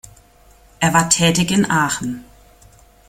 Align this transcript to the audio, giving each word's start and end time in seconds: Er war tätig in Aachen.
Er 0.79 0.95
war 0.95 1.09
tätig 1.11 1.51
in 1.51 1.69
Aachen. 1.69 2.25